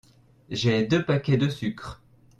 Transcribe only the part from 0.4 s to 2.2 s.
J'ai deux paquets de sucre.